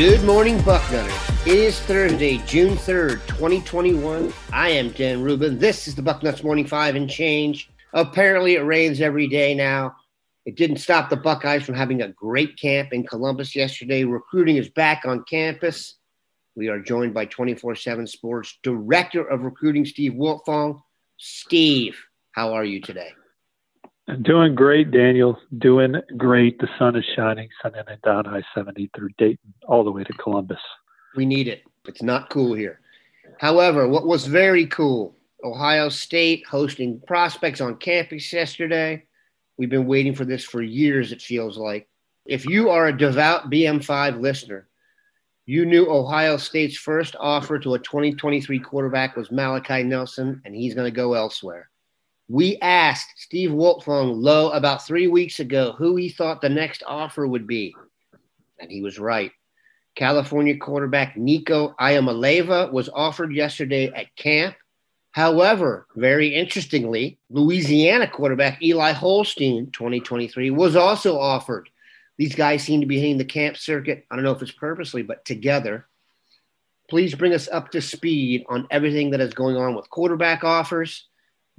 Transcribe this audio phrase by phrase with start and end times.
[0.00, 1.46] Good morning, Buck Bucknutters.
[1.46, 4.32] It is Thursday, June 3rd, 2021.
[4.50, 5.58] I am Dan Rubin.
[5.58, 7.68] This is the Bucknuts Morning Five and Change.
[7.92, 9.94] Apparently, it rains every day now.
[10.46, 14.04] It didn't stop the Buckeyes from having a great camp in Columbus yesterday.
[14.04, 15.96] Recruiting is back on campus.
[16.54, 20.80] We are joined by 24 7 Sports Director of Recruiting, Steve Wiltfong.
[21.18, 23.10] Steve, how are you today?
[24.22, 25.38] Doing great, Daniel.
[25.58, 26.58] Doing great.
[26.58, 30.12] The sun is shining, sending it down I 70 through Dayton all the way to
[30.14, 30.60] Columbus.
[31.16, 31.62] We need it.
[31.86, 32.80] It's not cool here.
[33.38, 39.04] However, what was very cool Ohio State hosting prospects on campus yesterday.
[39.56, 41.88] We've been waiting for this for years, it feels like.
[42.26, 44.68] If you are a devout BM5 listener,
[45.46, 50.74] you knew Ohio State's first offer to a 2023 quarterback was Malachi Nelson, and he's
[50.74, 51.69] going to go elsewhere.
[52.30, 57.26] We asked Steve Wiltfong low about three weeks ago who he thought the next offer
[57.26, 57.74] would be,
[58.60, 59.32] and he was right.
[59.96, 64.54] California quarterback Nico Iamaleava was offered yesterday at camp.
[65.10, 71.68] However, very interestingly, Louisiana quarterback Eli Holstein, 2023, was also offered.
[72.16, 74.06] These guys seem to be hitting the camp circuit.
[74.08, 75.88] I don't know if it's purposely, but together.
[76.88, 81.08] Please bring us up to speed on everything that is going on with quarterback offers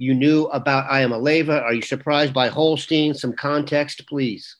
[0.02, 1.62] you knew about Iamaleava?
[1.62, 3.14] Are you surprised by Holstein?
[3.14, 4.56] Some context, please.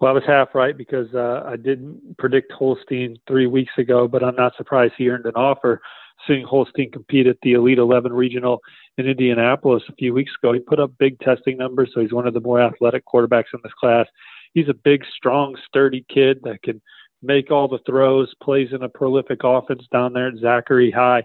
[0.00, 4.22] Well, I was half right because uh, I didn't predict Holstein three weeks ago, but
[4.22, 5.80] I'm not surprised he earned an offer.
[6.26, 8.60] Seeing Holstein compete at the Elite 11 regional
[8.96, 12.26] in Indianapolis a few weeks ago, he put up big testing numbers, so he's one
[12.26, 14.06] of the more athletic quarterbacks in this class.
[14.52, 16.80] He's a big, strong, sturdy kid that can
[17.22, 21.24] make all the throws, plays in a prolific offense down there at Zachary High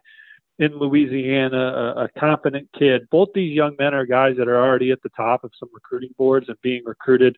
[0.60, 3.08] in Louisiana, a, a confident kid.
[3.10, 6.14] Both these young men are guys that are already at the top of some recruiting
[6.18, 7.38] boards and being recruited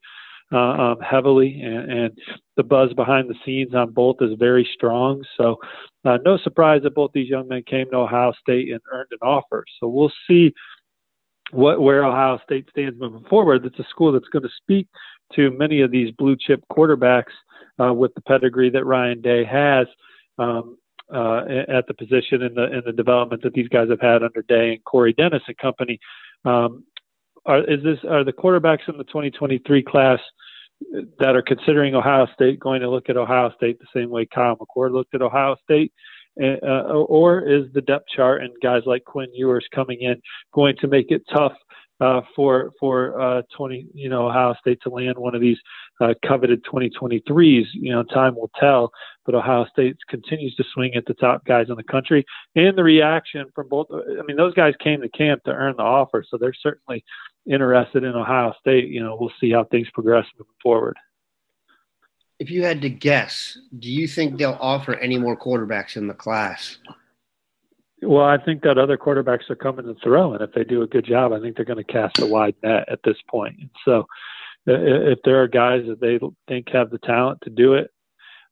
[0.51, 2.17] uh, um, heavily, and, and
[2.57, 5.23] the buzz behind the scenes on both is very strong.
[5.37, 5.57] So,
[6.03, 9.19] uh, no surprise that both these young men came to Ohio State and earned an
[9.21, 9.63] offer.
[9.79, 10.53] So we'll see
[11.51, 13.65] what where Ohio State stands moving forward.
[13.65, 14.87] It's a school that's going to speak
[15.35, 17.31] to many of these blue chip quarterbacks
[17.79, 19.87] uh, with the pedigree that Ryan Day has.
[20.37, 20.77] Um,
[21.13, 24.41] uh, at the position in the in the development that these guys have had under
[24.43, 25.99] Day and Corey Dennis and company.
[26.45, 26.85] Um,
[27.45, 30.19] are, is this are the quarterbacks in the 2023 class
[31.19, 34.57] that are considering Ohio State going to look at Ohio State the same way Kyle
[34.57, 35.91] McCord looked at Ohio State?
[36.41, 40.15] Uh, or is the depth chart and guys like Quinn Ewers coming in
[40.53, 41.51] going to make it tough
[42.01, 45.57] uh, for for uh, 20 you know Ohio State to land one of these
[46.01, 47.65] uh, coveted 2023s.
[47.73, 48.91] You know, time will tell.
[49.23, 52.25] But Ohio State continues to swing at the top guys in the country,
[52.55, 53.87] and the reaction from both.
[53.91, 57.05] I mean, those guys came to camp to earn the offer, so they're certainly
[57.49, 58.89] interested in Ohio State.
[58.89, 60.97] You know, we'll see how things progress moving forward.
[62.39, 66.15] If you had to guess, do you think they'll offer any more quarterbacks in the
[66.15, 66.79] class?
[68.01, 70.87] Well, I think that other quarterbacks are coming to throw, and if they do a
[70.87, 73.57] good job, I think they're going to cast a wide net at this point.
[73.59, 74.07] And so,
[74.65, 77.91] if there are guys that they think have the talent to do it,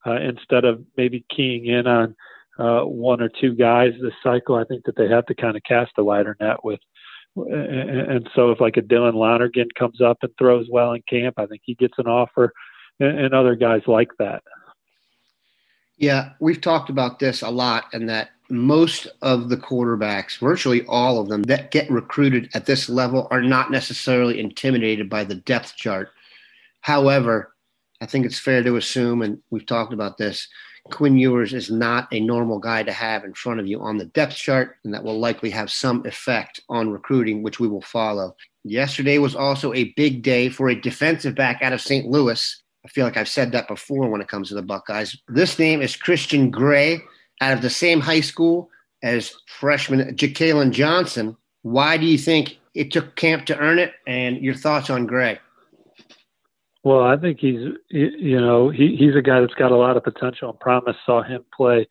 [0.05, 2.15] uh, instead of maybe keying in on
[2.59, 5.63] uh, one or two guys this cycle, I think that they have to kind of
[5.63, 6.79] cast a wider net with.
[7.35, 11.47] And, so, if like a Dylan Lonergan comes up and throws well in camp, I
[11.47, 12.53] think he gets an offer,
[12.99, 14.43] and other guys like that.
[15.97, 21.19] Yeah, we've talked about this a lot, and that most of the quarterbacks, virtually all
[21.19, 25.75] of them that get recruited at this level, are not necessarily intimidated by the depth
[25.75, 26.09] chart.
[26.81, 27.53] However,
[28.01, 30.47] I think it's fair to assume, and we've talked about this,
[30.91, 34.05] Quinn Ewers is not a normal guy to have in front of you on the
[34.05, 38.35] depth chart, and that will likely have some effect on recruiting, which we will follow.
[38.63, 42.07] Yesterday was also a big day for a defensive back out of St.
[42.07, 42.63] Louis.
[42.85, 45.17] I feel like I've said that before when it comes to the Buckeyes.
[45.27, 47.01] This name is Christian Gray
[47.41, 48.69] out of the same high school
[49.03, 51.35] as freshman Jakailin Johnson.
[51.61, 53.93] Why do you think it took camp to earn it?
[54.07, 55.39] And your thoughts on Gray?
[56.83, 57.59] Well, I think he's,
[57.89, 60.95] you know, he, he's a guy that's got a lot of potential and promise.
[61.05, 61.87] Saw him play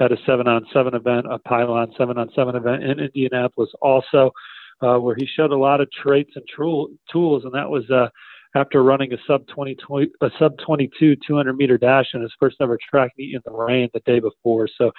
[0.00, 4.32] at a seven on seven event, a pylon seven on seven event in Indianapolis also,
[4.80, 7.44] uh, where he showed a lot of traits and tool, tools.
[7.44, 8.08] And that was, uh,
[8.54, 12.56] after running a sub 20, 20 a sub 22 200 meter dash in his first
[12.60, 14.68] ever track meet in the rain the day before.
[14.76, 14.90] So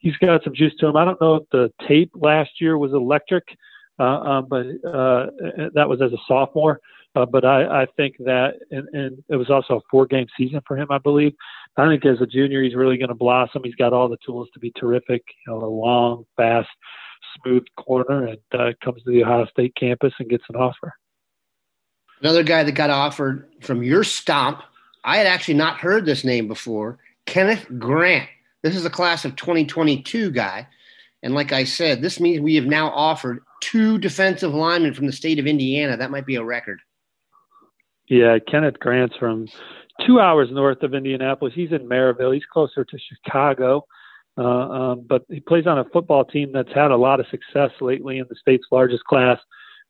[0.00, 0.96] he's got some juice to him.
[0.96, 3.44] I don't know if the tape last year was electric,
[3.98, 5.26] uh, um, but uh,
[5.74, 6.80] that was as a sophomore.
[7.16, 10.60] Uh, but I, I think that, and, and it was also a four game season
[10.66, 11.32] for him, I believe.
[11.76, 13.62] I think as a junior, he's really going to blossom.
[13.64, 15.22] He's got all the tools to be terrific.
[15.46, 16.68] You know, a long, fast,
[17.40, 20.92] smooth corner, and uh, comes to the Ohio State campus and gets an offer.
[22.20, 24.62] Another guy that got offered from your stomp,
[25.04, 28.28] I had actually not heard this name before, Kenneth Grant.
[28.62, 30.66] This is a class of 2022 guy.
[31.22, 35.12] And like I said, this means we have now offered two defensive linemen from the
[35.12, 35.96] state of Indiana.
[35.96, 36.80] That might be a record.
[38.08, 39.48] Yeah, Kenneth Grant's from
[40.06, 41.54] two hours north of Indianapolis.
[41.54, 42.34] He's in Merrillville.
[42.34, 43.86] He's closer to Chicago,
[44.36, 47.70] uh, um, but he plays on a football team that's had a lot of success
[47.80, 49.38] lately in the state's largest class.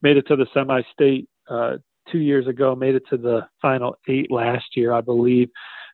[0.03, 1.79] Made it to the semi-state uh,
[2.15, 2.77] two years ago.
[2.77, 5.51] Made it to the final eight last year, I believe.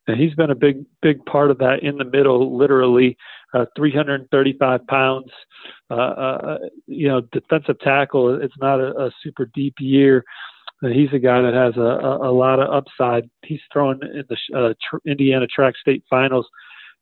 [0.06, 3.16] And he's been a big, big part of that in the middle, literally,
[3.54, 5.30] uh, 335 pounds.
[5.90, 8.40] Uh, uh, you know, defensive tackle.
[8.42, 10.24] It's not a, a super deep year
[10.82, 13.28] And he's a guy that has a, a, a lot of upside.
[13.44, 16.46] He's throwing in the uh, tr- Indiana Track State Finals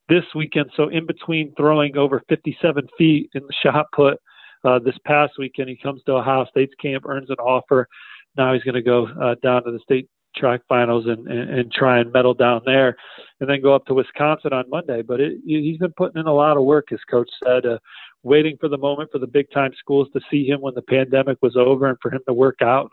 [0.09, 0.71] this weekend.
[0.77, 4.19] So in between throwing over 57 feet in the shot put
[4.65, 7.89] uh, this past weekend, he comes to Ohio State's camp, earns an offer.
[8.37, 11.73] Now he's going to go uh, down to the state track finals and, and, and
[11.73, 12.97] try and medal down there,
[13.41, 15.03] and then go up to Wisconsin on Monday.
[15.03, 17.67] But it, he's been putting in a lot of work, as coach said.
[17.67, 17.79] Uh,
[18.23, 21.39] waiting for the moment for the big time schools to see him when the pandemic
[21.41, 22.91] was over and for him to work out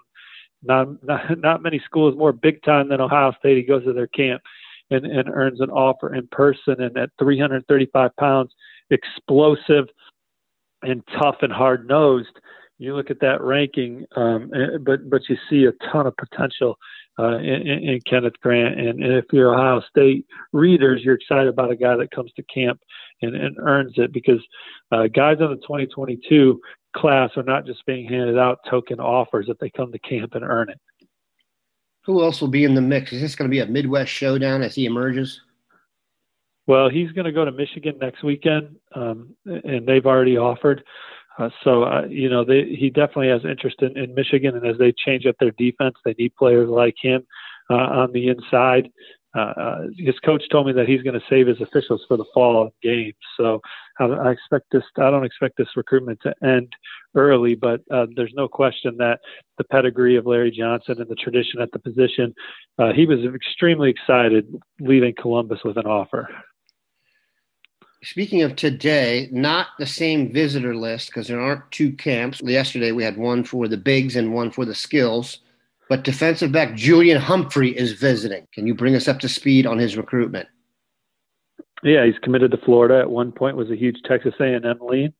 [0.66, 3.58] not, not, not many schools more big time than Ohio State.
[3.58, 4.42] He goes to their camp
[4.90, 6.82] and, and earns an offer in person.
[6.82, 8.52] And at 335 pounds,
[8.90, 9.86] explosive
[10.82, 12.40] and tough and hard nosed.
[12.78, 16.78] You look at that ranking, um, eh, but but you see a ton of potential
[17.18, 18.78] uh, in, in, Kenneth Grant.
[18.78, 22.44] And, and, if you're Ohio State readers, you're excited about a guy that comes to
[22.44, 22.82] camp
[23.22, 24.42] and, and earns it because
[24.92, 26.60] uh, guys on the 2022
[26.96, 30.44] class are not just being handed out token offers if they come to camp and
[30.44, 30.80] earn it.
[32.04, 33.14] Who else will be in the mix?
[33.14, 35.42] Is this going to be a Midwest showdown as he emerges?
[36.68, 40.84] Well, he's going to go to Michigan next weekend, um, and they've already offered.
[41.38, 44.78] Uh, so, uh, you know, they, he definitely has interest in, in Michigan, and as
[44.78, 47.26] they change up their defense, they need players like him
[47.70, 48.90] uh, on the inside.
[49.36, 52.24] Uh, uh, his coach told me that he's going to save his officials for the
[52.34, 53.16] fall games.
[53.36, 53.60] So
[54.00, 54.84] I, I expect this.
[54.98, 56.72] I don't expect this recruitment to end
[57.16, 59.20] early, but uh, there's no question that
[59.58, 62.34] the pedigree of Larry Johnson and the tradition at the position,
[62.80, 64.48] uh, he was extremely excited
[64.80, 66.30] leaving Columbus with an offer.
[68.06, 72.40] Speaking of today, not the same visitor list because there aren't two camps.
[72.40, 75.40] Yesterday we had one for the bigs and one for the skills.
[75.90, 78.48] But defensive back Julian Humphrey is visiting.
[78.54, 80.48] Can you bring us up to speed on his recruitment?
[81.82, 83.00] Yeah, he's committed to Florida.
[83.00, 85.12] At one point, was a huge Texas A&M lean.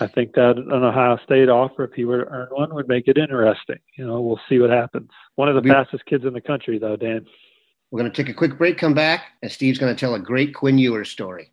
[0.00, 3.06] I think that an Ohio State offer, if he were to earn one, would make
[3.06, 3.80] it interesting.
[3.96, 5.10] You know, we'll see what happens.
[5.34, 7.26] One of the we, fastest kids in the country, though, Dan.
[7.90, 10.18] We're going to take a quick break, come back, and Steve's going to tell a
[10.18, 11.52] great Quinn Ewers story.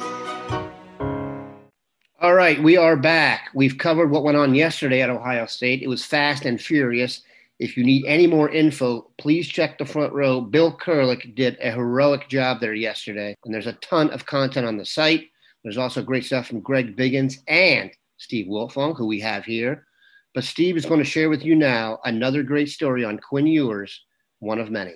[2.51, 3.49] Right, we are back.
[3.55, 5.81] We've covered what went on yesterday at Ohio State.
[5.81, 7.21] It was fast and furious.
[7.59, 10.41] If you need any more info, please check the front row.
[10.41, 14.75] Bill Kurelic did a heroic job there yesterday, and there's a ton of content on
[14.75, 15.29] the site.
[15.63, 19.87] There's also great stuff from Greg Biggins and Steve Wiltfong, who we have here.
[20.35, 23.97] But Steve is going to share with you now another great story on Quinn Ewers,
[24.39, 24.95] one of many.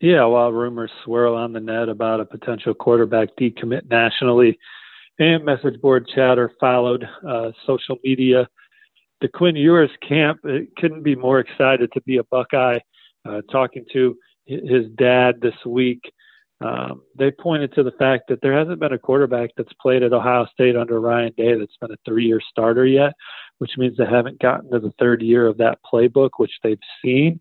[0.00, 4.60] Yeah, while rumors swirl on the net about a potential quarterback decommit nationally,
[5.18, 8.48] and message board chatter followed uh, social media
[9.24, 10.40] the Quinn Ewers camp
[10.76, 12.78] couldn't be more excited to be a Buckeye.
[13.26, 16.12] Uh, talking to his dad this week,
[16.60, 20.12] um, they pointed to the fact that there hasn't been a quarterback that's played at
[20.12, 23.14] Ohio State under Ryan Day that's been a three-year starter yet,
[23.58, 27.40] which means they haven't gotten to the third year of that playbook, which they've seen,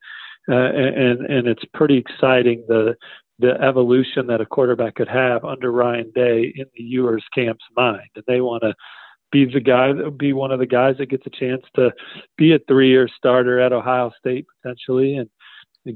[0.49, 2.95] uh, and and it's pretty exciting the
[3.39, 8.09] the evolution that a quarterback could have under Ryan Day in the Ewers camp's mind,
[8.15, 8.73] and they want to
[9.31, 11.91] be the guy that be one of the guys that gets a chance to
[12.37, 15.29] be a three-year starter at Ohio State potentially, and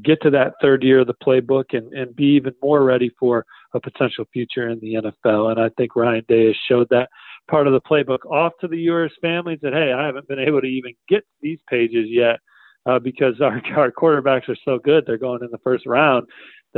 [0.04, 3.46] get to that third year of the playbook and, and be even more ready for
[3.74, 5.52] a potential future in the NFL.
[5.52, 7.10] And I think Ryan Day has showed that
[7.50, 10.62] part of the playbook off to the Ewers family that, hey, I haven't been able
[10.62, 12.40] to even get these pages yet
[12.86, 15.06] uh, because our, our quarterbacks are so good.
[15.06, 16.28] They're going in the first round.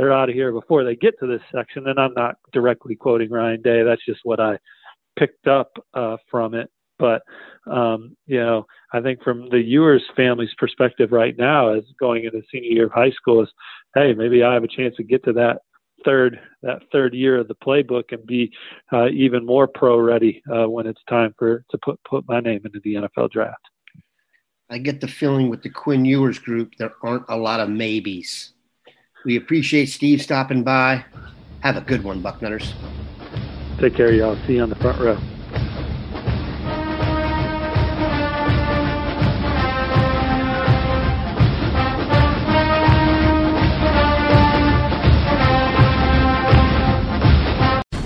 [0.00, 1.86] They're out of here before they get to this section.
[1.86, 3.82] And I'm not directly quoting Ryan Day.
[3.82, 4.58] That's just what I
[5.18, 6.70] picked up uh, from it.
[6.98, 7.20] But
[7.70, 8.64] um, you know,
[8.94, 12.92] I think from the Ewers family's perspective right now, as going into senior year of
[12.92, 13.50] high school, is
[13.94, 15.58] hey, maybe I have a chance to get to that
[16.02, 18.50] third that third year of the playbook and be
[18.94, 22.62] uh, even more pro ready uh, when it's time for to put put my name
[22.64, 23.68] into the NFL draft.
[24.70, 28.54] I get the feeling with the Quinn Ewers group there aren't a lot of maybes.
[29.24, 31.04] We appreciate Steve stopping by.
[31.60, 32.72] Have a good one, Bucknutters.
[33.78, 34.36] Take care, y'all.
[34.46, 35.18] See you on the front row.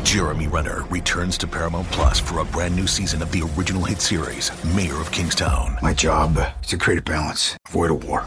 [0.05, 4.01] Jeremy Renner returns to Paramount Plus for a brand new season of the original hit
[4.01, 5.77] series, Mayor of Kingstown.
[5.83, 8.27] My job is to create a balance, avoid a war.